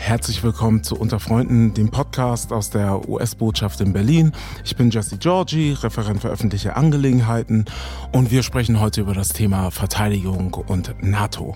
[0.00, 4.32] herzlich willkommen zu Unter Freunden, dem Podcast aus der US-Botschaft in Berlin.
[4.64, 7.66] Ich bin Jesse Georgi, Referent für öffentliche Angelegenheiten
[8.10, 11.54] und wir sprechen heute über das Thema Verteidigung und NATO.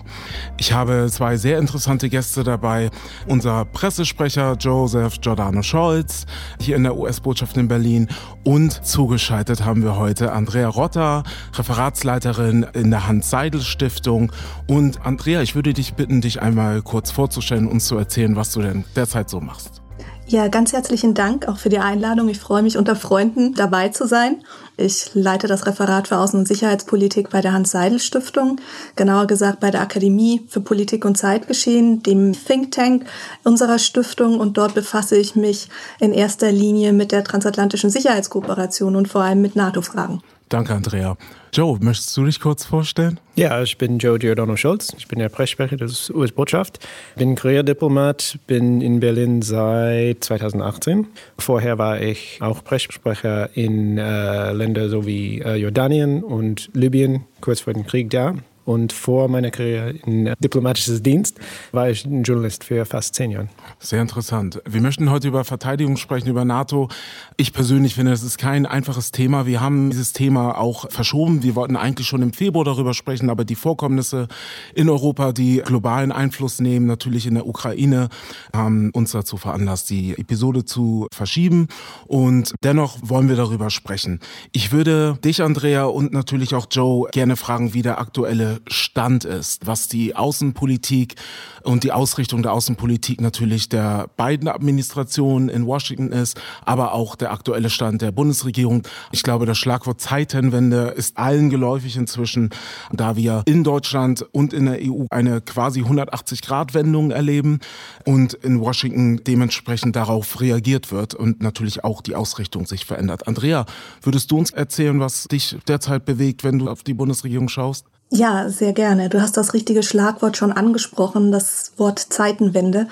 [0.57, 2.91] Ich habe zwei sehr interessante Gäste dabei.
[3.27, 6.25] Unser Pressesprecher Joseph Giordano Scholz
[6.61, 8.07] hier in der US-Botschaft in Berlin
[8.43, 11.23] und zugeschaltet haben wir heute Andrea Rotter,
[11.55, 14.31] Referatsleiterin in der Hans-Seidel-Stiftung.
[14.67, 18.61] Und Andrea, ich würde dich bitten, dich einmal kurz vorzustellen, uns zu erzählen, was du
[18.61, 19.81] denn derzeit so machst.
[20.27, 22.29] Ja, ganz herzlichen Dank auch für die Einladung.
[22.29, 24.41] Ich freue mich, unter Freunden dabei zu sein.
[24.75, 28.59] Ich leite das Referat für Außen- und Sicherheitspolitik bei der Hans-Seidel-Stiftung,
[28.95, 33.05] genauer gesagt bei der Akademie für Politik und Zeitgeschehen, dem Think Tank
[33.43, 34.39] unserer Stiftung.
[34.39, 39.43] Und dort befasse ich mich in erster Linie mit der transatlantischen Sicherheitskooperation und vor allem
[39.43, 40.23] mit NATO-Fragen.
[40.49, 41.17] Danke, Andrea.
[41.55, 43.17] Joe, möchtest du dich kurz vorstellen?
[43.35, 44.93] Ja, ich bin Joe Giordano Scholz.
[44.97, 46.85] Ich bin der Pressesprecher der US-Botschaft.
[47.15, 51.07] Bin Karrierdiplomat, bin in Berlin seit 2018.
[51.37, 57.71] Vorher war ich auch Pressesprecher in äh, Ländern sowie äh, Jordanien und Libyen, kurz vor
[57.71, 58.35] dem Krieg da.
[58.65, 61.39] Und vor meiner Karriere in diplomatisches Dienst
[61.71, 63.47] war ich ein Journalist für fast zehn Jahre.
[63.79, 64.61] Sehr interessant.
[64.67, 66.89] Wir möchten heute über Verteidigung sprechen, über NATO.
[67.37, 69.45] Ich persönlich finde, es ist kein einfaches Thema.
[69.45, 71.43] Wir haben dieses Thema auch verschoben.
[71.43, 74.27] Wir wollten eigentlich schon im Februar darüber sprechen, aber die Vorkommnisse
[74.73, 78.09] in Europa, die globalen Einfluss nehmen, natürlich in der Ukraine,
[78.53, 81.67] haben uns dazu veranlasst, die Episode zu verschieben.
[82.07, 84.19] Und dennoch wollen wir darüber sprechen.
[84.51, 89.65] Ich würde dich, Andrea, und natürlich auch Joe gerne fragen, wie der aktuelle Stand ist,
[89.65, 91.15] was die Außenpolitik
[91.63, 97.31] und die Ausrichtung der Außenpolitik natürlich der beiden Administrationen in Washington ist, aber auch der
[97.31, 98.83] aktuelle Stand der Bundesregierung.
[99.11, 102.49] Ich glaube, das Schlagwort Zeitenwende ist allen geläufig inzwischen,
[102.91, 107.59] da wir in Deutschland und in der EU eine quasi 180-Grad-Wendung erleben
[108.05, 113.27] und in Washington dementsprechend darauf reagiert wird und natürlich auch die Ausrichtung sich verändert.
[113.27, 113.65] Andrea,
[114.01, 117.85] würdest du uns erzählen, was dich derzeit bewegt, wenn du auf die Bundesregierung schaust?
[118.11, 119.09] Ja, sehr gerne.
[119.09, 122.87] Du hast das richtige Schlagwort schon angesprochen, das Wort Zeitenwende.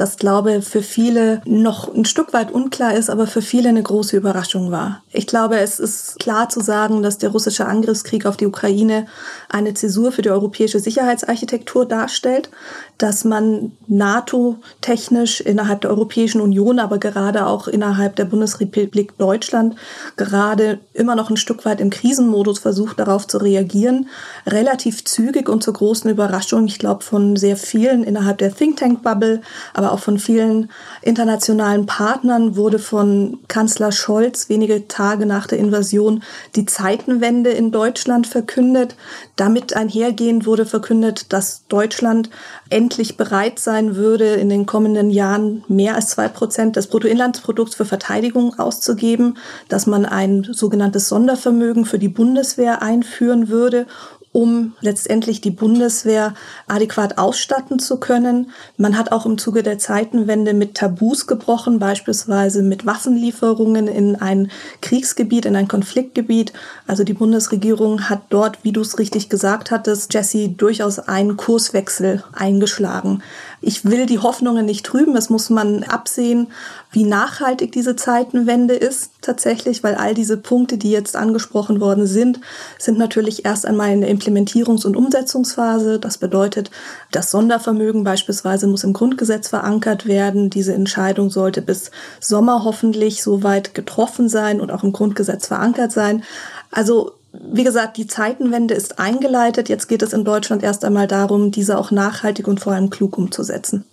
[0.00, 4.16] Das, glaube für viele noch ein Stück weit unklar ist, aber für viele eine große
[4.16, 5.02] Überraschung war.
[5.12, 9.04] Ich glaube, es ist klar zu sagen, dass der russische Angriffskrieg auf die Ukraine
[9.50, 12.48] eine Zäsur für die europäische Sicherheitsarchitektur darstellt,
[12.96, 19.76] dass man NATO-technisch innerhalb der Europäischen Union, aber gerade auch innerhalb der Bundesrepublik Deutschland
[20.16, 24.08] gerade immer noch ein Stück weit im Krisenmodus versucht, darauf zu reagieren.
[24.46, 29.42] Relativ zügig und zur großen Überraschung, ich glaube, von sehr vielen innerhalb der Think Tank-Bubble,
[29.74, 30.70] aber auch von vielen
[31.02, 36.22] internationalen Partnern wurde von Kanzler Scholz wenige Tage nach der Invasion
[36.56, 38.96] die Zeitenwende in Deutschland verkündet.
[39.36, 42.30] Damit einhergehend wurde verkündet, dass Deutschland
[42.68, 47.84] endlich bereit sein würde, in den kommenden Jahren mehr als zwei Prozent des Bruttoinlandsprodukts für
[47.84, 53.86] Verteidigung auszugeben, dass man ein sogenanntes Sondervermögen für die Bundeswehr einführen würde
[54.32, 56.34] um letztendlich die Bundeswehr
[56.68, 58.50] adäquat ausstatten zu können.
[58.76, 64.50] Man hat auch im Zuge der Zeitenwende mit Tabus gebrochen, beispielsweise mit Waffenlieferungen in ein
[64.82, 66.52] Kriegsgebiet, in ein Konfliktgebiet.
[66.86, 72.22] Also die Bundesregierung hat dort, wie du es richtig gesagt hattest, Jesse, durchaus einen Kurswechsel
[72.32, 73.22] eingeschlagen.
[73.60, 75.16] Ich will die Hoffnungen nicht trüben.
[75.16, 76.48] Es muss man absehen,
[76.92, 82.40] wie nachhaltig diese Zeitenwende ist tatsächlich, weil all diese Punkte, die jetzt angesprochen worden sind,
[82.78, 85.98] sind natürlich erst einmal in der Implementierungs- und Umsetzungsphase.
[85.98, 86.70] Das bedeutet,
[87.10, 90.50] das Sondervermögen beispielsweise muss im Grundgesetz verankert werden.
[90.50, 96.22] Diese Entscheidung sollte bis Sommer hoffentlich soweit getroffen sein und auch im Grundgesetz verankert sein.
[96.70, 99.68] Also wie gesagt, die Zeitenwende ist eingeleitet.
[99.68, 103.16] Jetzt geht es in Deutschland erst einmal darum, diese auch nachhaltig und vor allem klug
[103.16, 103.84] umzusetzen.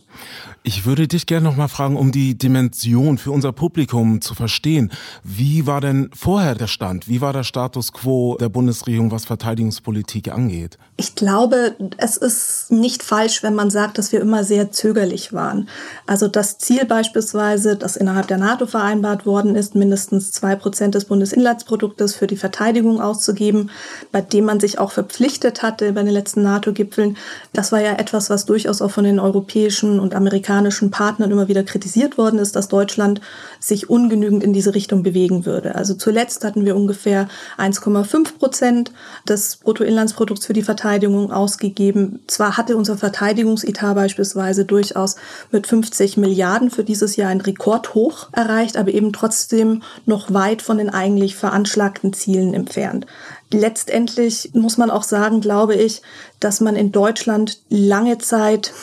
[0.68, 4.92] Ich würde dich gerne noch mal fragen, um die Dimension für unser Publikum zu verstehen.
[5.24, 7.08] Wie war denn vorher der Stand?
[7.08, 10.78] Wie war der Status quo der Bundesregierung, was Verteidigungspolitik angeht?
[10.98, 15.70] Ich glaube, es ist nicht falsch, wenn man sagt, dass wir immer sehr zögerlich waren.
[16.06, 21.06] Also das Ziel beispielsweise, das innerhalb der NATO vereinbart worden ist, mindestens zwei Prozent des
[21.06, 23.70] Bundesinlandsproduktes für die Verteidigung auszugeben,
[24.12, 27.16] bei dem man sich auch verpflichtet hatte bei den letzten NATO-Gipfeln,
[27.54, 31.48] das war ja etwas, was durchaus auch von den europäischen und amerikanischen amerikanischen Partnern immer
[31.48, 33.22] wieder kritisiert worden ist, dass Deutschland
[33.60, 35.76] sich ungenügend in diese Richtung bewegen würde.
[35.76, 37.28] Also zuletzt hatten wir ungefähr
[37.58, 38.92] 1,5 Prozent
[39.28, 42.20] des Bruttoinlandsprodukts für die Verteidigung ausgegeben.
[42.28, 45.16] Zwar hatte unser Verteidigungsetat beispielsweise durchaus
[45.52, 50.78] mit 50 Milliarden für dieses Jahr ein Rekordhoch erreicht, aber eben trotzdem noch weit von
[50.78, 53.06] den eigentlich veranschlagten Zielen entfernt.
[53.52, 56.02] Letztendlich muss man auch sagen, glaube ich,
[56.40, 58.74] dass man in Deutschland lange Zeit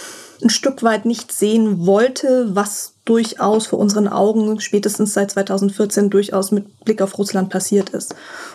[0.44, 6.52] ein Stück weit nicht sehen wollte, was durchaus vor unseren Augen spätestens seit 2014 durchaus
[6.52, 8.14] mit Blick auf Russland passiert ist.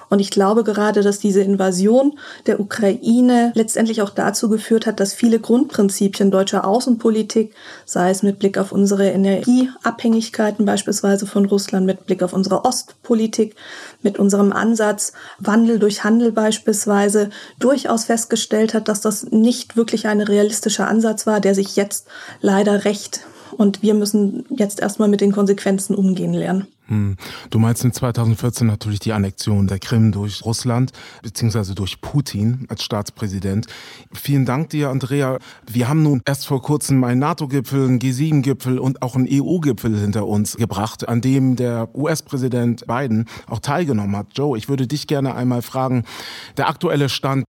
[0.09, 2.17] Und ich glaube gerade, dass diese Invasion
[2.47, 7.53] der Ukraine letztendlich auch dazu geführt hat, dass viele Grundprinzipien deutscher Außenpolitik,
[7.85, 13.55] sei es mit Blick auf unsere Energieabhängigkeiten beispielsweise von Russland, mit Blick auf unsere Ostpolitik,
[14.01, 17.29] mit unserem Ansatz Wandel durch Handel beispielsweise,
[17.59, 22.07] durchaus festgestellt hat, dass das nicht wirklich ein realistischer Ansatz war, der sich jetzt
[22.41, 23.21] leider recht
[23.59, 26.67] und wir müssen jetzt erstmal mit den Konsequenzen umgehen lernen.
[26.87, 27.17] Hm.
[27.49, 32.83] Du meinst in 2014 natürlich die Annexion der Krim durch Russland beziehungsweise durch Putin als
[32.83, 33.67] Staatspräsident.
[34.13, 35.39] Vielen Dank dir, Andrea.
[35.69, 40.25] Wir haben nun erst vor kurzem einen NATO-Gipfel, einen G7-Gipfel und auch einen EU-Gipfel hinter
[40.25, 44.27] uns gebracht, an dem der US-Präsident Biden auch teilgenommen hat.
[44.35, 46.05] Joe, ich würde dich gerne einmal fragen,
[46.55, 47.43] der aktuelle Stand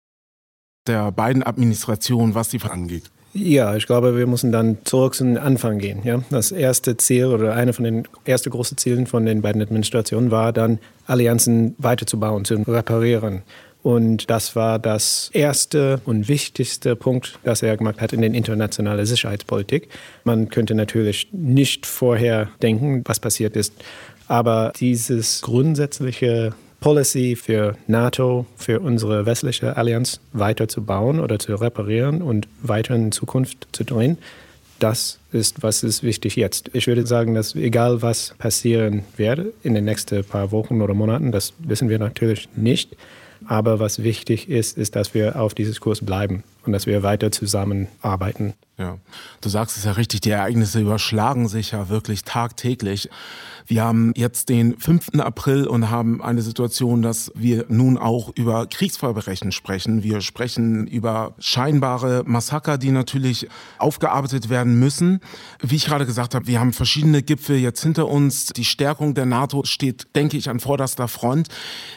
[0.88, 3.12] der beiden Administrationen, was die angeht.
[3.40, 6.02] Ja, ich glaube, wir müssen dann zurück zum Anfang gehen.
[6.04, 6.24] Ja?
[6.32, 10.52] Das erste Ziel oder eine von den ersten großen Zielen von den beiden Administrationen war
[10.52, 13.44] dann, Allianzen weiterzubauen, zu reparieren.
[13.84, 19.06] Und das war das erste und wichtigste Punkt, das er gemacht hat in der internationalen
[19.06, 19.88] Sicherheitspolitik.
[20.24, 23.74] Man könnte natürlich nicht vorher denken, was passiert ist.
[24.28, 32.48] Aber dieses grundsätzliche Policy für NATO, für unsere westliche Allianz weiterzubauen oder zu reparieren und
[32.62, 34.18] weiter in Zukunft zu drehen.
[34.80, 36.70] Das ist, was ist wichtig jetzt.
[36.74, 41.32] Ich würde sagen, dass egal was passieren werde in den nächsten paar Wochen oder Monaten,
[41.32, 42.96] das wissen wir natürlich nicht.
[43.46, 47.32] Aber was wichtig ist, ist, dass wir auf dieses Kurs bleiben und dass wir weiter
[47.32, 48.54] zusammenarbeiten.
[48.78, 49.00] Ja,
[49.42, 53.10] du sagst es ja richtig, die Ereignisse überschlagen sich ja wirklich tagtäglich.
[53.66, 55.20] Wir haben jetzt den 5.
[55.20, 60.04] April und haben eine Situation, dass wir nun auch über Kriegsverbrechen sprechen.
[60.04, 63.48] Wir sprechen über scheinbare Massaker, die natürlich
[63.80, 65.22] aufgearbeitet werden müssen.
[65.60, 68.46] Wie ich gerade gesagt habe, wir haben verschiedene Gipfel jetzt hinter uns.
[68.46, 71.50] Die Stärkung der NATO steht, denke ich, an vorderster Front.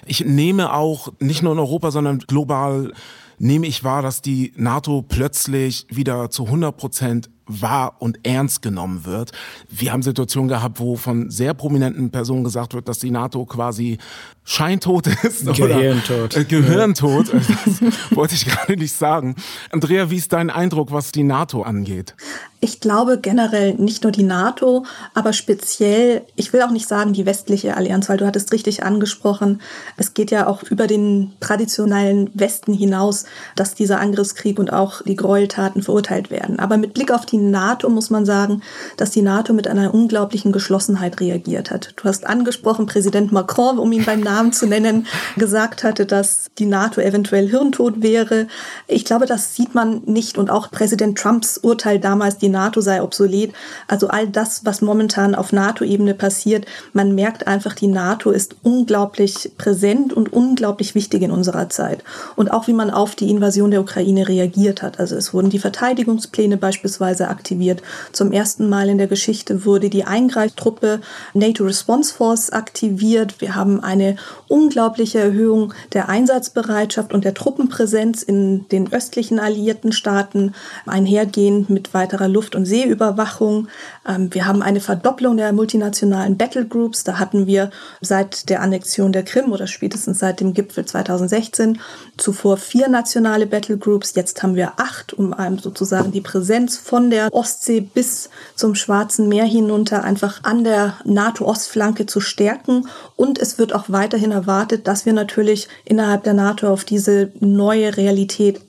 [0.06, 2.92] Ich nehme auch nicht nur in Europa, sondern global
[3.40, 9.04] nehme ich wahr, dass die NATO plötzlich wieder zu 100 Prozent wahr und ernst genommen
[9.04, 9.32] wird.
[9.68, 13.98] Wir haben Situationen gehabt, wo von sehr prominenten Personen gesagt wird, dass die NATO quasi
[14.44, 15.46] scheintot ist.
[15.46, 16.34] Gehirntot.
[16.34, 17.30] Oder, äh, Gehirntot.
[17.40, 19.36] Das wollte ich gerade nicht sagen.
[19.70, 22.14] Andrea, wie ist dein Eindruck, was die NATO angeht?
[22.62, 27.24] Ich glaube generell nicht nur die NATO, aber speziell, ich will auch nicht sagen die
[27.24, 29.62] westliche Allianz, weil du hattest richtig angesprochen,
[29.96, 33.24] es geht ja auch über den traditionellen Westen hinaus,
[33.56, 36.58] dass dieser Angriffskrieg und auch die Gräueltaten verurteilt werden.
[36.58, 38.62] Aber mit Blick auf die NATO muss man sagen,
[38.96, 41.94] dass die NATO mit einer unglaublichen Geschlossenheit reagiert hat.
[41.96, 45.06] Du hast angesprochen, Präsident Macron, um ihn beim Namen zu nennen,
[45.36, 48.46] gesagt hatte, dass die NATO eventuell hirntot wäre.
[48.86, 53.02] Ich glaube, das sieht man nicht und auch Präsident Trumps Urteil damals, die NATO sei
[53.02, 53.52] obsolet.
[53.86, 59.52] Also all das, was momentan auf NATO-Ebene passiert, man merkt einfach, die NATO ist unglaublich
[59.56, 62.02] präsent und unglaublich wichtig in unserer Zeit.
[62.36, 64.98] Und auch wie man auf die Invasion der Ukraine reagiert hat.
[64.98, 67.82] Also es wurden die Verteidigungspläne beispielsweise aktiviert.
[68.12, 71.00] Zum ersten Mal in der Geschichte wurde die Eingreiftruppe
[71.34, 73.40] NATO Response Force aktiviert.
[73.40, 74.16] Wir haben eine
[74.48, 80.54] unglaubliche Erhöhung der Einsatzbereitschaft und der Truppenpräsenz in den östlichen alliierten Staaten,
[80.86, 83.68] einhergehend mit weiterer Luft- und Seeüberwachung.
[84.06, 87.04] Ähm, wir haben eine Verdopplung der multinationalen Battlegroups.
[87.04, 91.80] Da hatten wir seit der Annexion der Krim oder spätestens seit dem Gipfel 2016
[92.16, 94.14] zuvor vier nationale Battlegroups.
[94.14, 99.44] Jetzt haben wir acht, um sozusagen die Präsenz von der Ostsee bis zum Schwarzen Meer
[99.44, 102.88] hinunter einfach an der NATO-Ostflanke zu stärken.
[103.16, 107.96] Und es wird auch weiterhin erwartet, dass wir natürlich innerhalb der NATO auf diese neue
[107.96, 108.60] Realität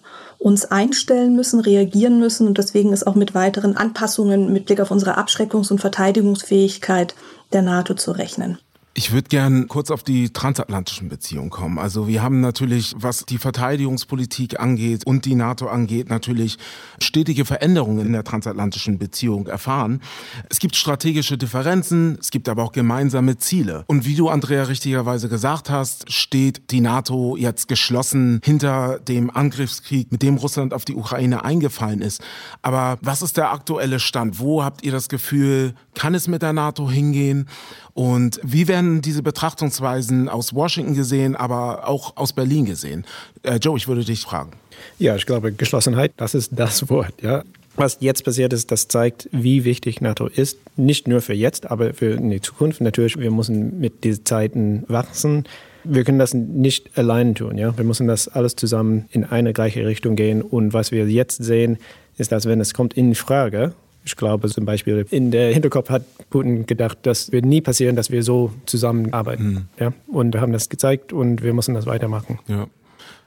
[0.42, 4.90] uns einstellen müssen, reagieren müssen und deswegen ist auch mit weiteren Anpassungen mit Blick auf
[4.90, 7.14] unsere Abschreckungs- und Verteidigungsfähigkeit
[7.54, 8.58] der NATO zu rechnen.
[8.94, 11.80] Ich würde gern kurz auf die transatlantischen Beziehungen kommen.
[11.80, 16.58] Also wir haben natürlich, was die Verteidigungspolitik angeht und die NATO angeht, natürlich
[17.00, 20.02] stetige Veränderungen in der transatlantischen Beziehung erfahren.
[20.50, 23.86] Es gibt strategische Differenzen, es gibt aber auch gemeinsame Ziele.
[23.88, 30.12] Und wie du, Andrea, richtigerweise gesagt hast, steht die NATO jetzt geschlossen hinter dem Angriffskrieg,
[30.12, 32.22] mit dem Russland auf die Ukraine eingefallen ist.
[32.62, 34.38] Aber was ist der aktuelle Stand?
[34.38, 37.48] Wo habt ihr das Gefühl, kann es mit der NATO hingehen?
[37.94, 43.06] Und wie werden diese Betrachtungsweisen aus Washington gesehen, aber auch aus Berlin gesehen?
[43.44, 44.52] Äh, Joe, ich würde dich fragen.
[44.98, 47.14] Ja, ich glaube, Geschlossenheit, das ist das Wort.
[47.22, 47.44] Ja.
[47.76, 50.58] Was jetzt passiert ist, das zeigt, wie wichtig NATO ist.
[50.76, 52.82] Nicht nur für jetzt, aber für die Zukunft.
[52.82, 55.46] Natürlich, wir müssen mit diesen Zeiten wachsen.
[55.84, 57.58] Wir können das nicht allein tun.
[57.58, 57.76] Ja?
[57.78, 60.42] Wir müssen das alles zusammen in eine gleiche Richtung gehen.
[60.42, 61.78] Und was wir jetzt sehen,
[62.18, 66.04] ist, dass wenn es kommt in Frage, ich glaube zum Beispiel, in der Hinterkopf hat
[66.30, 69.54] Putin gedacht, das wird nie passieren, dass wir so zusammenarbeiten.
[69.54, 69.66] Mhm.
[69.80, 69.94] Ja?
[70.08, 72.40] Und wir haben das gezeigt und wir müssen das weitermachen.
[72.48, 72.68] Ja.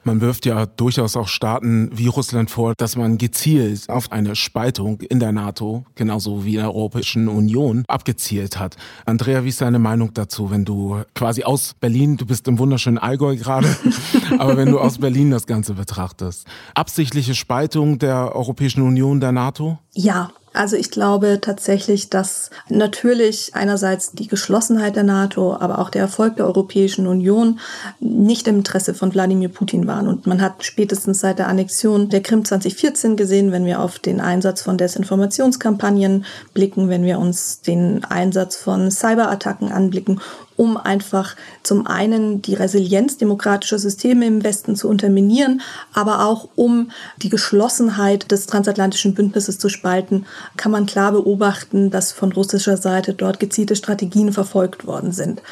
[0.06, 5.00] Man wirft ja durchaus auch Staaten wie Russland vor, dass man gezielt auf eine Spaltung
[5.00, 8.76] in der NATO, genauso wie in der Europäischen Union, abgezielt hat.
[9.06, 12.98] Andrea, wie ist deine Meinung dazu, wenn du quasi aus Berlin, du bist im wunderschönen
[12.98, 13.74] Allgäu gerade,
[14.38, 16.46] aber wenn du aus Berlin das Ganze betrachtest?
[16.74, 19.78] Absichtliche Spaltung der Europäischen Union, der NATO?
[19.94, 26.02] Ja, also ich glaube tatsächlich, dass natürlich einerseits die Geschlossenheit der NATO, aber auch der
[26.02, 27.58] Erfolg der Europäischen Union
[27.98, 30.06] nicht im Interesse von Wladimir Putin waren.
[30.06, 34.20] Und man hat spätestens seit der Annexion der Krim 2014 gesehen, wenn wir auf den
[34.20, 40.20] Einsatz von Desinformationskampagnen blicken, wenn wir uns den Einsatz von Cyberattacken anblicken
[40.56, 46.90] um einfach zum einen die Resilienz demokratischer Systeme im Westen zu unterminieren, aber auch um
[47.16, 53.14] die Geschlossenheit des transatlantischen Bündnisses zu spalten, kann man klar beobachten, dass von russischer Seite
[53.14, 55.42] dort gezielte Strategien verfolgt worden sind.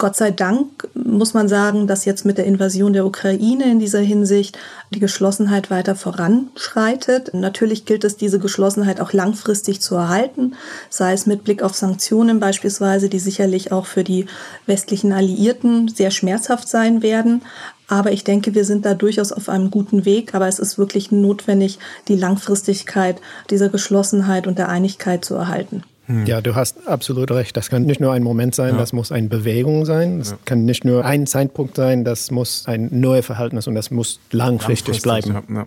[0.00, 3.98] Gott sei Dank muss man sagen, dass jetzt mit der Invasion der Ukraine in dieser
[3.98, 4.58] Hinsicht
[4.94, 7.34] die Geschlossenheit weiter voranschreitet.
[7.34, 10.54] Natürlich gilt es, diese Geschlossenheit auch langfristig zu erhalten,
[10.88, 14.24] sei es mit Blick auf Sanktionen beispielsweise, die sicherlich auch für die
[14.64, 17.42] westlichen Alliierten sehr schmerzhaft sein werden.
[17.86, 20.34] Aber ich denke, wir sind da durchaus auf einem guten Weg.
[20.34, 21.78] Aber es ist wirklich notwendig,
[22.08, 25.82] die Langfristigkeit dieser Geschlossenheit und der Einigkeit zu erhalten.
[26.10, 26.26] Hm.
[26.26, 27.56] Ja, du hast absolut recht.
[27.56, 28.78] Das kann nicht nur ein Moment sein, ja.
[28.78, 30.18] das muss eine Bewegung sein.
[30.18, 30.38] Das ja.
[30.44, 35.04] kann nicht nur ein Zeitpunkt sein, das muss ein neues Verhältnis und das muss langfristig,
[35.04, 35.54] langfristig bleiben.
[35.54, 35.66] Ja,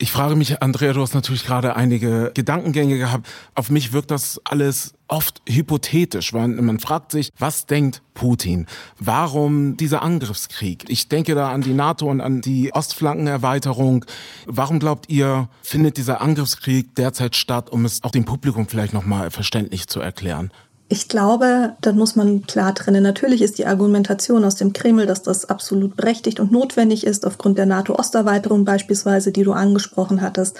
[0.00, 3.28] ich frage mich, Andrea, du hast natürlich gerade einige Gedankengänge gehabt.
[3.54, 8.66] Auf mich wirkt das alles oft hypothetisch, weil man fragt sich, was denkt Putin?
[8.98, 10.88] Warum dieser Angriffskrieg?
[10.88, 14.06] Ich denke da an die NATO und an die Ostflankenerweiterung.
[14.46, 19.30] Warum glaubt ihr, findet dieser Angriffskrieg derzeit statt, um es auch dem Publikum vielleicht nochmal
[19.30, 20.50] verständlich zu erklären?
[20.92, 23.04] Ich glaube, da muss man klar trennen.
[23.04, 27.58] Natürlich ist die Argumentation aus dem Kreml, dass das absolut berechtigt und notwendig ist, aufgrund
[27.58, 30.58] der NATO-Osterweiterung beispielsweise, die du angesprochen hattest.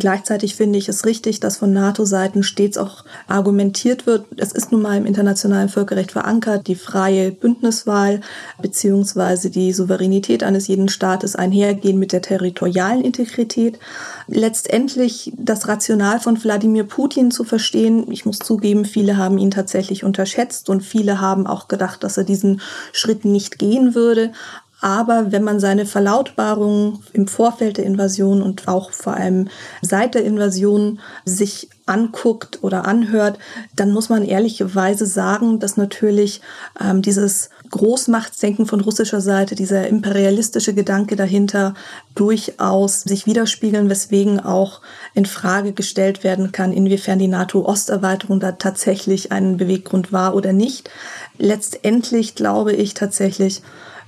[0.00, 4.82] Gleichzeitig finde ich es richtig, dass von NATO-Seiten stets auch argumentiert wird, es ist nun
[4.82, 8.22] mal im internationalen Völkerrecht verankert, die freie Bündniswahl
[8.60, 13.78] beziehungsweise die Souveränität eines jeden Staates einhergehen mit der territorialen Integrität
[14.26, 18.10] letztendlich das Rational von Wladimir Putin zu verstehen.
[18.10, 22.24] Ich muss zugeben, viele haben ihn tatsächlich unterschätzt und viele haben auch gedacht, dass er
[22.24, 22.60] diesen
[22.92, 24.32] Schritt nicht gehen würde.
[24.80, 29.48] Aber wenn man seine Verlautbarungen im Vorfeld der Invasion und auch vor allem
[29.82, 33.38] seit der Invasion sich anguckt oder anhört,
[33.76, 36.40] dann muss man ehrlicherweise sagen, dass natürlich
[36.80, 41.74] ähm, dieses Großmachtsdenken von russischer Seite, dieser imperialistische Gedanke dahinter
[42.14, 44.80] durchaus sich widerspiegeln, weswegen auch
[45.14, 50.90] in Frage gestellt werden kann, inwiefern die NATO-Osterweiterung da tatsächlich ein Beweggrund war oder nicht.
[51.38, 53.62] Letztendlich glaube ich tatsächlich,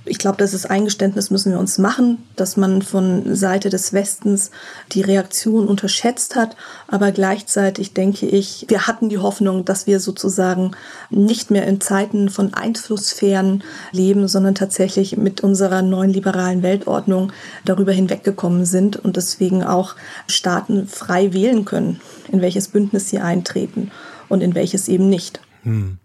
[0.05, 4.51] ich glaube, das ist Eingeständnis müssen wir uns machen, dass man von Seite des Westens
[4.91, 6.57] die Reaktion unterschätzt hat.
[6.87, 10.71] Aber gleichzeitig denke ich, wir hatten die Hoffnung, dass wir sozusagen
[11.09, 17.31] nicht mehr in Zeiten von Einflusssphären leben, sondern tatsächlich mit unserer neuen liberalen Weltordnung
[17.63, 19.95] darüber hinweggekommen sind und deswegen auch
[20.27, 23.89] Staaten frei wählen können, in welches Bündnis sie eintreten
[24.27, 25.39] und in welches eben nicht.
[25.63, 25.97] Hm.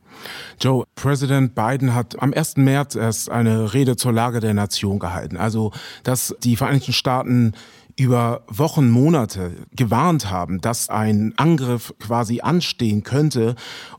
[0.60, 2.56] Joe, Präsident Biden hat am 1.
[2.56, 5.36] März erst eine Rede zur Lage der Nation gehalten.
[5.36, 5.72] Also,
[6.02, 7.52] dass die Vereinigten Staaten
[7.98, 13.56] über Wochen, Monate gewarnt haben, dass ein Angriff quasi anstehen könnte.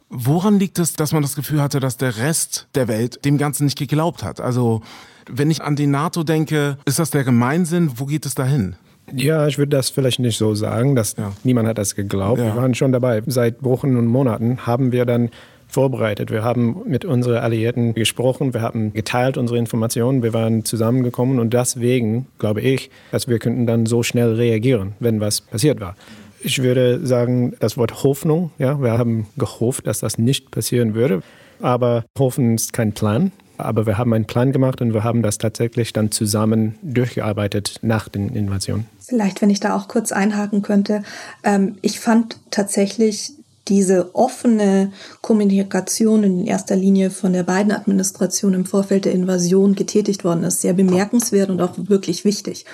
[0.09, 3.65] Woran liegt es, dass man das Gefühl hatte, dass der Rest der Welt dem Ganzen
[3.65, 4.39] nicht geglaubt hat?
[4.39, 4.81] Also,
[5.29, 7.91] wenn ich an die NATO denke, ist das der Gemeinsinn?
[7.95, 8.75] Wo geht es dahin?
[9.13, 11.31] Ja, ich würde das vielleicht nicht so sagen, dass ja.
[11.43, 12.39] niemand hat das geglaubt.
[12.39, 12.45] Ja.
[12.45, 13.21] Wir waren schon dabei.
[13.25, 15.29] Seit Wochen und Monaten haben wir dann
[15.69, 16.31] vorbereitet.
[16.31, 21.53] Wir haben mit unseren Alliierten gesprochen, wir haben geteilt unsere Informationen, wir waren zusammengekommen und
[21.53, 25.95] deswegen glaube ich, dass wir könnten dann so schnell reagieren, wenn was passiert war.
[26.41, 31.21] Ich würde sagen, das Wort Hoffnung, ja, wir haben gehofft, dass das nicht passieren würde,
[31.61, 33.31] aber hoffen ist kein Plan.
[33.57, 38.07] Aber wir haben einen Plan gemacht und wir haben das tatsächlich dann zusammen durchgearbeitet nach
[38.07, 38.85] den Invasionen.
[39.01, 41.03] Vielleicht, wenn ich da auch kurz einhaken könnte.
[41.43, 43.33] Ähm, ich fand tatsächlich
[43.69, 50.23] diese offene Kommunikation in erster Linie von der beiden Administration im Vorfeld der Invasion getätigt
[50.23, 52.65] worden ist, sehr bemerkenswert und auch wirklich wichtig.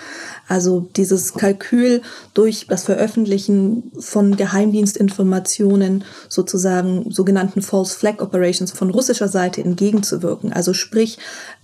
[0.47, 2.01] Also dieses Kalkül
[2.33, 10.53] durch das Veröffentlichen von Geheimdienstinformationen sozusagen sogenannten False Flag Operations von russischer Seite entgegenzuwirken.
[10.53, 11.17] Also sprich,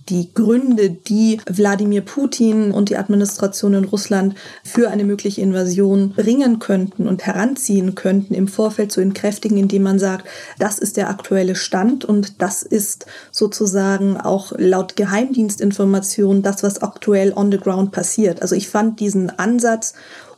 [0.08, 6.58] die Gründe, die Wladimir Putin und die Administration in Russland für eine mögliche Invasion bringen
[6.58, 10.26] könnten und heranziehen könnten, im Vorfeld zu entkräftigen, indem man sagt,
[10.58, 17.32] das ist der aktuelle Stand und das ist sozusagen auch laut Geheimdienstinformation das, was aktuell
[17.34, 18.42] on the ground passiert.
[18.42, 19.94] Also ich fand diesen Ansatz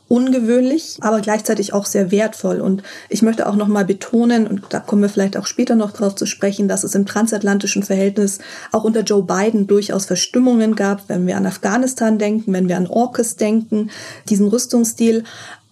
[0.07, 2.61] ungewöhnlich, aber gleichzeitig auch sehr wertvoll.
[2.61, 6.15] Und ich möchte auch nochmal betonen, und da kommen wir vielleicht auch später noch drauf
[6.15, 8.39] zu sprechen, dass es im transatlantischen Verhältnis
[8.71, 12.87] auch unter Joe Biden durchaus Verstimmungen gab, wenn wir an Afghanistan denken, wenn wir an
[12.87, 13.89] AUKUS denken,
[14.29, 15.23] diesen Rüstungsstil.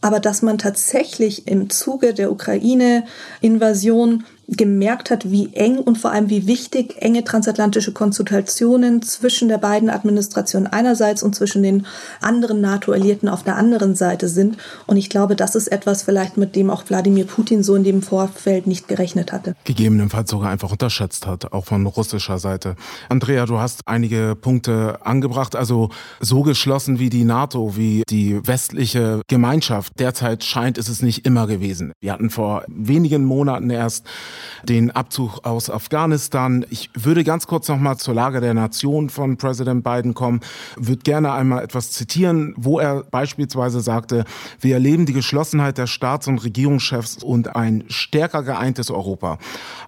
[0.01, 6.29] Aber dass man tatsächlich im Zuge der Ukraine-Invasion gemerkt hat, wie eng und vor allem
[6.29, 11.85] wie wichtig enge transatlantische Konsultationen zwischen der beiden Administrationen einerseits und zwischen den
[12.21, 14.57] anderen NATO-Alliierten auf der anderen Seite sind.
[14.85, 18.01] Und ich glaube, das ist etwas vielleicht, mit dem auch Wladimir Putin so in dem
[18.01, 19.55] Vorfeld nicht gerechnet hatte.
[19.63, 22.75] Gegebenenfalls sogar einfach unterschätzt hat, auch von russischer Seite.
[23.09, 25.55] Andrea, du hast einige Punkte angebracht.
[25.55, 31.25] Also so geschlossen wie die NATO, wie die westliche Gemeinschaft derzeit scheint, ist es nicht
[31.25, 31.93] immer gewesen.
[32.01, 34.05] Wir hatten vor wenigen Monaten erst
[34.63, 36.65] den Abzug aus Afghanistan.
[36.69, 40.41] Ich würde ganz kurz noch mal zur Lage der Nation von Präsident Biden kommen.
[40.75, 44.25] Würde gerne einmal etwas zitieren, wo er beispielsweise sagte,
[44.59, 49.37] wir erleben die Geschlossenheit der Staats- und Regierungschefs und ein stärker geeintes Europa,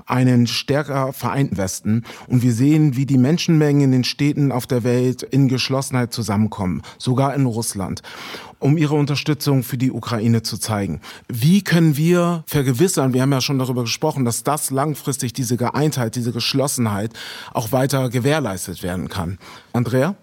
[0.05, 2.03] einen stärker vereinten Westen.
[2.27, 6.81] Und wir sehen, wie die Menschenmengen in den Städten auf der Welt in Geschlossenheit zusammenkommen,
[6.97, 8.01] sogar in Russland
[8.59, 11.01] um ihre Unterstützung für die Ukraine zu zeigen.
[11.27, 16.15] Wie können wir vergewissern, wir haben ja schon darüber gesprochen, dass das langfristig diese Geeintheit,
[16.15, 17.11] diese Geschlossenheit
[17.53, 19.37] auch weiter gewährleistet werden kann?
[19.73, 20.15] Andrea?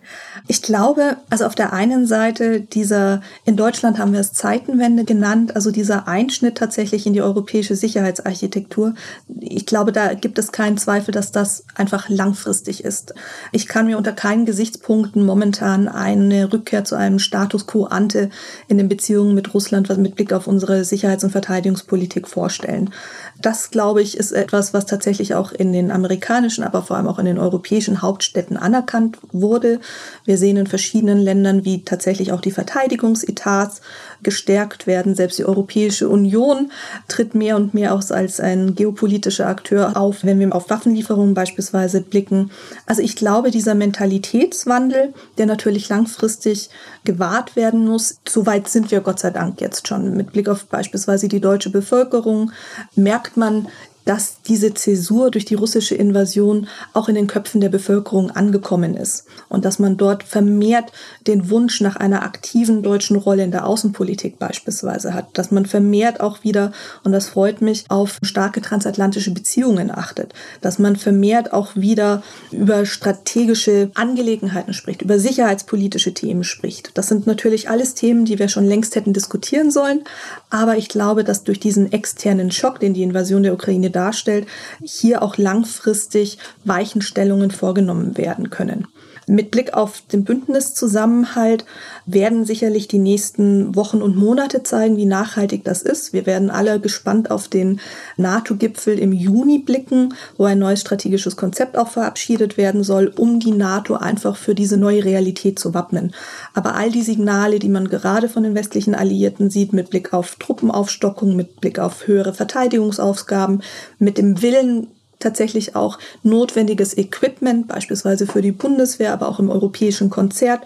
[0.48, 5.54] Ich glaube, also auf der einen Seite dieser, in Deutschland haben wir es Zeitenwende genannt,
[5.54, 8.94] also dieser Einschnitt tatsächlich in die europäische Sicherheitsarchitektur.
[9.40, 13.14] Ich glaube, da gibt es keinen Zweifel, dass das einfach langfristig ist.
[13.52, 18.21] Ich kann mir unter keinen Gesichtspunkten momentan eine Rückkehr zu einem Status quo ante
[18.68, 22.90] in den Beziehungen mit Russland mit Blick auf unsere Sicherheits- und Verteidigungspolitik vorstellen.
[23.40, 27.18] Das, glaube ich, ist etwas, was tatsächlich auch in den amerikanischen, aber vor allem auch
[27.18, 29.80] in den europäischen Hauptstädten anerkannt wurde.
[30.24, 33.80] Wir sehen in verschiedenen Ländern, wie tatsächlich auch die Verteidigungsetats
[34.22, 35.14] gestärkt werden.
[35.14, 36.70] Selbst die Europäische Union
[37.08, 42.00] tritt mehr und mehr aus als ein geopolitischer Akteur auf, wenn wir auf Waffenlieferungen beispielsweise
[42.00, 42.50] blicken.
[42.86, 46.70] Also ich glaube, dieser Mentalitätswandel, der natürlich langfristig
[47.04, 50.16] gewahrt werden muss, so weit sind wir Gott sei Dank jetzt schon.
[50.16, 52.52] Mit Blick auf beispielsweise die deutsche Bevölkerung
[52.94, 53.68] merkt merkt man,
[54.04, 59.26] dass diese Zäsur durch die russische Invasion auch in den Köpfen der Bevölkerung angekommen ist
[59.48, 60.92] und dass man dort vermehrt
[61.26, 66.20] den Wunsch nach einer aktiven deutschen Rolle in der Außenpolitik beispielsweise hat, dass man vermehrt
[66.20, 66.72] auch wieder,
[67.04, 72.86] und das freut mich, auf starke transatlantische Beziehungen achtet, dass man vermehrt auch wieder über
[72.86, 76.90] strategische Angelegenheiten spricht, über sicherheitspolitische Themen spricht.
[76.94, 80.02] Das sind natürlich alles Themen, die wir schon längst hätten diskutieren sollen,
[80.50, 84.46] aber ich glaube, dass durch diesen externen Schock, den die Invasion der Ukraine darstellt,
[84.82, 88.88] hier auch langfristig Weichenstellungen vorgenommen werden können.
[89.28, 91.64] Mit Blick auf den Bündniszusammenhalt
[92.06, 96.12] werden sicherlich die nächsten Wochen und Monate zeigen, wie nachhaltig das ist.
[96.12, 97.80] Wir werden alle gespannt auf den
[98.16, 103.52] NATO-Gipfel im Juni blicken, wo ein neues strategisches Konzept auch verabschiedet werden soll, um die
[103.52, 106.12] NATO einfach für diese neue Realität zu wappnen.
[106.52, 110.34] Aber all die Signale, die man gerade von den westlichen Alliierten sieht, mit Blick auf
[110.36, 113.62] Truppenaufstockung, mit Blick auf höhere Verteidigungsaufgaben,
[113.98, 114.88] mit dem Willen,
[115.22, 120.62] tatsächlich auch notwendiges Equipment, beispielsweise für die Bundeswehr, aber auch im europäischen Konzert,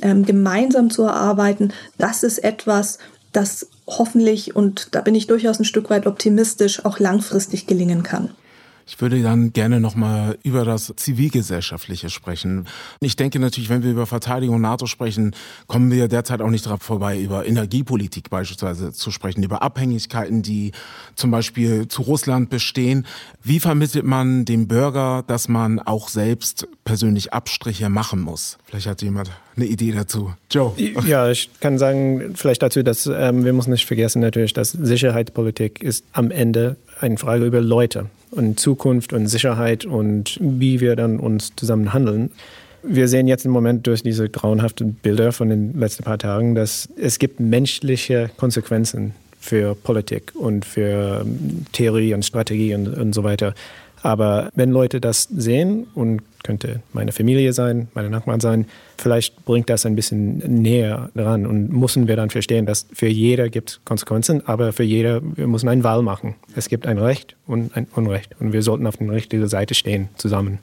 [0.00, 1.72] ähm, gemeinsam zu erarbeiten.
[1.98, 2.98] Das ist etwas,
[3.32, 8.30] das hoffentlich, und da bin ich durchaus ein Stück weit optimistisch, auch langfristig gelingen kann.
[8.88, 12.68] Ich würde dann gerne nochmal über das Zivilgesellschaftliche sprechen.
[13.00, 15.34] Ich denke natürlich, wenn wir über Verteidigung und NATO sprechen,
[15.66, 20.70] kommen wir derzeit auch nicht darauf vorbei, über Energiepolitik beispielsweise zu sprechen, über Abhängigkeiten, die
[21.16, 23.06] zum Beispiel zu Russland bestehen.
[23.42, 28.56] Wie vermittelt man dem Bürger, dass man auch selbst persönlich Abstriche machen muss?
[28.66, 30.32] Vielleicht hat jemand eine Idee dazu.
[30.48, 30.72] Joe.
[31.04, 35.82] Ja, ich kann sagen, vielleicht dazu, dass ähm, wir müssen nicht vergessen natürlich, dass Sicherheitspolitik
[35.82, 41.18] ist am Ende eine Frage über Leute und Zukunft und Sicherheit und wie wir dann
[41.18, 42.30] uns zusammen handeln.
[42.82, 46.88] Wir sehen jetzt im Moment durch diese grauenhaften Bilder von den letzten paar Tagen, dass
[46.96, 53.24] es gibt menschliche Konsequenzen für Politik und für ähm, Theorie und Strategie und, und so
[53.24, 53.54] weiter.
[54.02, 58.66] Aber wenn Leute das sehen und könnte meine Familie sein, meine Nachbarn sein,
[58.98, 63.48] vielleicht bringt das ein bisschen näher dran und müssen wir dann verstehen, dass für jeder
[63.48, 66.36] gibt Konsequenzen, aber für jeder, wir müssen eine Wahl machen.
[66.54, 70.08] Es gibt ein Recht und ein Unrecht und wir sollten auf der richtigen Seite stehen,
[70.16, 70.60] zusammen.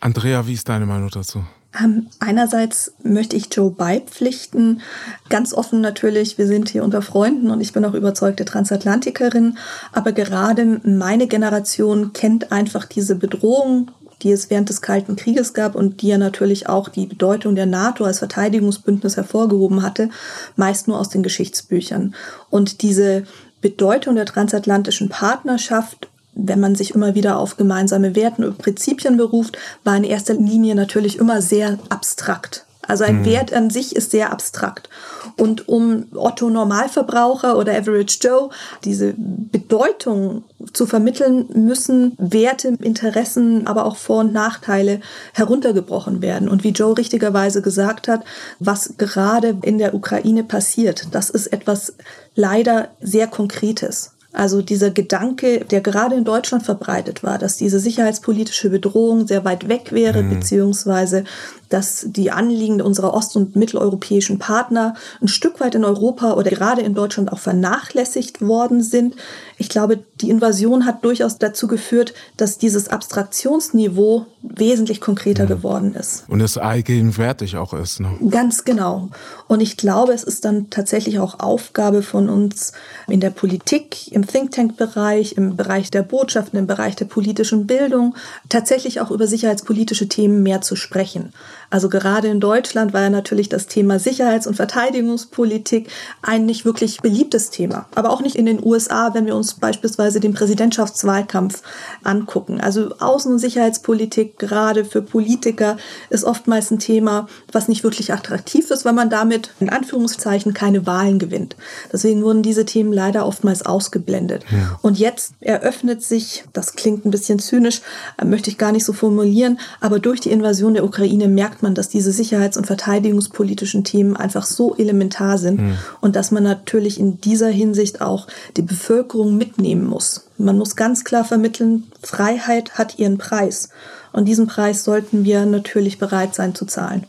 [0.00, 1.44] Andrea, wie ist deine Meinung dazu?
[1.80, 4.82] Ähm, einerseits möchte ich Joe beipflichten,
[5.30, 9.56] ganz offen natürlich, wir sind hier unter Freunden und ich bin auch überzeugte Transatlantikerin,
[9.92, 13.90] aber gerade meine Generation kennt einfach diese Bedrohung,
[14.22, 17.66] die es während des Kalten Krieges gab und die ja natürlich auch die Bedeutung der
[17.66, 20.10] NATO als Verteidigungsbündnis hervorgehoben hatte,
[20.56, 22.14] meist nur aus den Geschichtsbüchern.
[22.50, 23.24] Und diese
[23.60, 29.58] Bedeutung der transatlantischen Partnerschaft wenn man sich immer wieder auf gemeinsame Werten und Prinzipien beruft,
[29.84, 32.66] war in erster Linie natürlich immer sehr abstrakt.
[32.86, 33.24] Also ein mhm.
[33.26, 34.88] Wert an sich ist sehr abstrakt.
[35.36, 38.50] Und um Otto Normalverbraucher oder Average Joe
[38.84, 40.42] diese Bedeutung
[40.72, 45.00] zu vermitteln, müssen Werte, Interessen, aber auch Vor- und Nachteile
[45.32, 46.48] heruntergebrochen werden.
[46.48, 48.24] Und wie Joe richtigerweise gesagt hat,
[48.58, 51.94] was gerade in der Ukraine passiert, das ist etwas
[52.34, 54.12] leider sehr Konkretes.
[54.32, 59.68] Also dieser Gedanke, der gerade in Deutschland verbreitet war, dass diese sicherheitspolitische Bedrohung sehr weit
[59.68, 60.30] weg wäre, mhm.
[60.30, 61.24] beziehungsweise
[61.72, 66.82] dass die Anliegen unserer ost- und mitteleuropäischen Partner ein Stück weit in Europa oder gerade
[66.82, 69.16] in Deutschland auch vernachlässigt worden sind.
[69.56, 75.48] Ich glaube, die Invasion hat durchaus dazu geführt, dass dieses Abstraktionsniveau wesentlich konkreter ja.
[75.48, 76.24] geworden ist.
[76.28, 78.00] Und es allgegenwärtig auch ist.
[78.00, 78.10] Ne?
[78.28, 79.08] Ganz genau.
[79.46, 82.72] Und ich glaube, es ist dann tatsächlich auch Aufgabe von uns
[83.08, 88.14] in der Politik, im Think Tank-Bereich, im Bereich der Botschaften, im Bereich der politischen Bildung,
[88.48, 91.32] tatsächlich auch über sicherheitspolitische Themen mehr zu sprechen.
[91.72, 95.88] Also gerade in Deutschland war ja natürlich das Thema Sicherheits- und Verteidigungspolitik
[96.20, 97.86] ein nicht wirklich beliebtes Thema.
[97.94, 101.62] Aber auch nicht in den USA, wenn wir uns beispielsweise den Präsidentschaftswahlkampf
[102.04, 102.60] angucken.
[102.60, 105.78] Also Außen- und Sicherheitspolitik gerade für Politiker
[106.10, 110.86] ist oftmals ein Thema, was nicht wirklich attraktiv ist, weil man damit in Anführungszeichen keine
[110.86, 111.56] Wahlen gewinnt.
[111.90, 114.44] Deswegen wurden diese Themen leider oftmals ausgeblendet.
[114.50, 114.78] Ja.
[114.82, 117.80] Und jetzt eröffnet sich, das klingt ein bisschen zynisch,
[118.22, 121.88] möchte ich gar nicht so formulieren, aber durch die Invasion der Ukraine merkt man, dass
[121.88, 125.78] diese sicherheits- und verteidigungspolitischen Themen einfach so elementar sind mhm.
[126.00, 130.28] und dass man natürlich in dieser Hinsicht auch die Bevölkerung mitnehmen muss.
[130.38, 133.70] Man muss ganz klar vermitteln, Freiheit hat ihren Preis.
[134.12, 137.06] Und diesen Preis sollten wir natürlich bereit sein zu zahlen.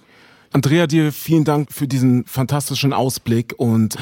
[0.53, 3.97] Andrea, dir vielen Dank für diesen fantastischen Ausblick und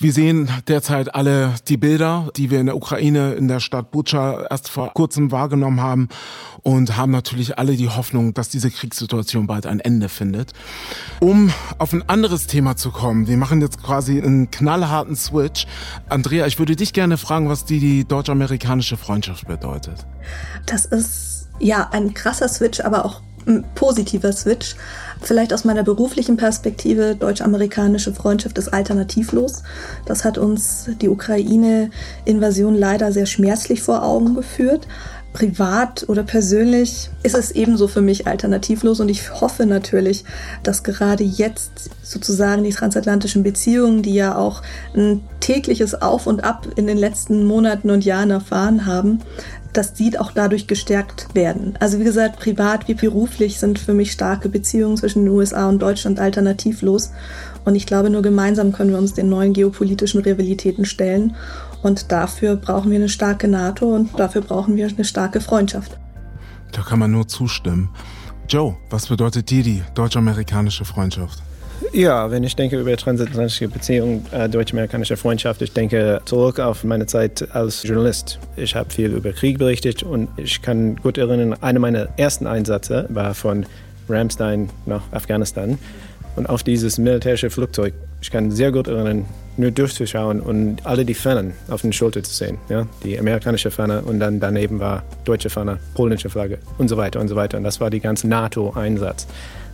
[0.00, 4.46] wir sehen derzeit alle die Bilder, die wir in der Ukraine, in der Stadt Bucha
[4.48, 6.08] erst vor kurzem wahrgenommen haben
[6.62, 10.52] und haben natürlich alle die Hoffnung, dass diese Kriegssituation bald ein Ende findet.
[11.18, 15.66] Um auf ein anderes Thema zu kommen, wir machen jetzt quasi einen knallharten Switch.
[16.08, 20.06] Andrea, ich würde dich gerne fragen, was die, die deutsch-amerikanische Freundschaft bedeutet.
[20.66, 24.76] Das ist ja ein krasser Switch, aber auch ein positiver Switch.
[25.20, 29.62] Vielleicht aus meiner beruflichen Perspektive, deutsch-amerikanische Freundschaft ist alternativlos.
[30.06, 34.86] Das hat uns die Ukraine-Invasion leider sehr schmerzlich vor Augen geführt.
[35.34, 40.24] Privat oder persönlich ist es ebenso für mich alternativlos und ich hoffe natürlich,
[40.62, 44.62] dass gerade jetzt sozusagen die transatlantischen Beziehungen, die ja auch
[44.96, 49.20] ein tägliches Auf und Ab in den letzten Monaten und Jahren erfahren haben,
[49.78, 51.74] dass die auch dadurch gestärkt werden.
[51.78, 55.80] Also wie gesagt, privat wie beruflich sind für mich starke Beziehungen zwischen den USA und
[55.80, 57.12] Deutschland alternativlos.
[57.64, 61.36] Und ich glaube, nur gemeinsam können wir uns den neuen geopolitischen Rivalitäten stellen.
[61.80, 65.96] Und dafür brauchen wir eine starke NATO und dafür brauchen wir eine starke Freundschaft.
[66.72, 67.90] Da kann man nur zustimmen.
[68.48, 71.40] Joe, was bedeutet dir die deutsch-amerikanische Freundschaft?
[71.92, 77.06] Ja, wenn ich denke über transatlantische Beziehungen, äh, deutsch-amerikanische Freundschaft, ich denke zurück auf meine
[77.06, 78.38] Zeit als Journalist.
[78.56, 83.06] Ich habe viel über Krieg berichtet und ich kann gut erinnern, einer meiner ersten Einsätze
[83.08, 83.64] war von
[84.08, 85.78] Ramstein nach Afghanistan.
[86.36, 89.24] Und auf dieses militärische Flugzeug, ich kann sehr gut erinnern,
[89.56, 92.58] nur durchzuschauen und alle die Fahnen auf den Schulter zu sehen.
[92.68, 92.86] Ja?
[93.02, 97.26] Die amerikanische Fahne und dann daneben war deutsche Fahne, polnische Flagge und so weiter und
[97.26, 97.58] so weiter.
[97.58, 99.26] Und das war die ganze NATO-Einsatz.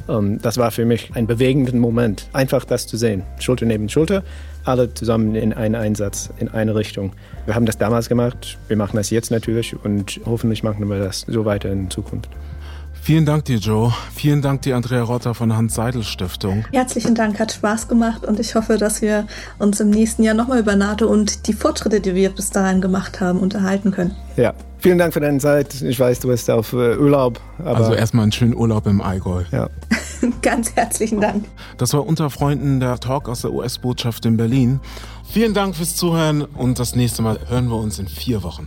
[0.07, 3.23] Um, das war für mich ein bewegender Moment, einfach das zu sehen.
[3.39, 4.23] Schulter neben Schulter,
[4.65, 7.13] alle zusammen in einen Einsatz, in eine Richtung.
[7.47, 11.25] Wir haben das damals gemacht, wir machen das jetzt natürlich und hoffentlich machen wir das
[11.27, 12.29] so weiter in Zukunft.
[13.05, 13.93] Vielen Dank dir, Joe.
[14.15, 16.65] Vielen Dank dir, Andrea Rotter von der Hans-Seidel-Stiftung.
[16.73, 19.27] Herzlichen Dank, hat Spaß gemacht und ich hoffe, dass wir
[19.59, 23.21] uns im nächsten Jahr nochmal über NATO und die Fortschritte, die wir bis dahin gemacht
[23.21, 24.17] haben, unterhalten können.
[24.39, 25.83] Ja, vielen Dank für deine Zeit.
[25.83, 27.41] Ich weiß, du bist auf äh, Urlaub.
[27.63, 29.43] also erstmal einen schönen Urlaub im Allgäu.
[29.53, 29.69] Ja.
[30.41, 31.45] Ganz herzlichen Dank.
[31.77, 34.81] Das war unter Freunden der Talk aus der US-Botschaft in Berlin.
[35.31, 38.67] Vielen Dank fürs Zuhören und das nächste Mal hören wir uns in vier Wochen.